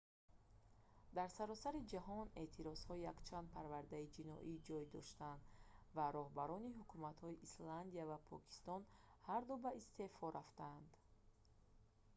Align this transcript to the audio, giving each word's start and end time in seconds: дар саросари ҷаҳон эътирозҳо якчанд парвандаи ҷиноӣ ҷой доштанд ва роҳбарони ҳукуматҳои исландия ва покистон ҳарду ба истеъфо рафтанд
дар 1.17 1.29
саросари 1.37 1.87
ҷаҳон 1.93 2.27
эътирозҳо 2.41 2.93
якчанд 3.13 3.47
парвандаи 3.55 4.11
ҷиноӣ 4.15 4.53
ҷой 4.67 4.83
доштанд 4.95 5.41
ва 5.95 6.05
роҳбарони 6.15 6.75
ҳукуматҳои 6.79 7.41
исландия 7.47 8.03
ва 8.11 8.17
покистон 8.31 8.81
ҳарду 9.27 9.53
ба 9.63 9.71
истеъфо 9.81 10.25
рафтанд 10.37 10.89